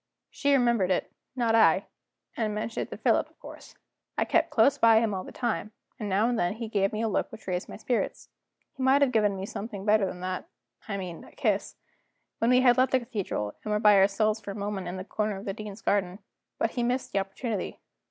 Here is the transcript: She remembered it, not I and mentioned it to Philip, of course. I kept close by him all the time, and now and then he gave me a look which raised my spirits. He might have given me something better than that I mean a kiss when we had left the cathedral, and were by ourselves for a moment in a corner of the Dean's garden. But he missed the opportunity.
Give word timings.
She 0.31 0.51
remembered 0.53 0.89
it, 0.89 1.11
not 1.35 1.53
I 1.53 1.85
and 2.35 2.55
mentioned 2.55 2.87
it 2.87 2.89
to 2.89 2.97
Philip, 2.97 3.29
of 3.29 3.37
course. 3.39 3.75
I 4.17 4.25
kept 4.25 4.49
close 4.49 4.79
by 4.79 4.97
him 4.99 5.13
all 5.13 5.23
the 5.23 5.31
time, 5.31 5.73
and 5.99 6.09
now 6.09 6.27
and 6.27 6.39
then 6.39 6.53
he 6.53 6.67
gave 6.69 6.91
me 6.91 7.03
a 7.03 7.07
look 7.07 7.31
which 7.31 7.45
raised 7.45 7.69
my 7.69 7.77
spirits. 7.77 8.27
He 8.75 8.81
might 8.81 9.03
have 9.03 9.11
given 9.11 9.35
me 9.35 9.45
something 9.45 9.85
better 9.85 10.07
than 10.07 10.21
that 10.21 10.47
I 10.87 10.97
mean 10.97 11.23
a 11.23 11.31
kiss 11.31 11.75
when 12.39 12.49
we 12.49 12.61
had 12.61 12.77
left 12.79 12.93
the 12.93 12.99
cathedral, 12.99 13.53
and 13.63 13.71
were 13.71 13.79
by 13.79 13.95
ourselves 13.95 14.41
for 14.41 14.49
a 14.49 14.55
moment 14.55 14.87
in 14.87 14.97
a 14.97 15.05
corner 15.05 15.37
of 15.37 15.45
the 15.45 15.53
Dean's 15.53 15.81
garden. 15.83 16.17
But 16.57 16.71
he 16.71 16.81
missed 16.81 17.11
the 17.13 17.19
opportunity. 17.19 17.79